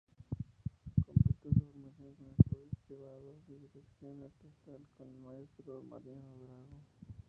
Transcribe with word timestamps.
Completó 1.05 1.51
su 1.53 1.59
formación 1.59 2.15
con 2.15 2.29
estudios 2.33 2.73
privados 2.87 3.35
de 3.47 3.59
dirección 3.59 4.23
orquestal 4.23 4.79
con 4.97 5.07
el 5.07 5.19
Maestro 5.19 5.83
Mariano 5.83 6.37
Drago. 6.43 6.65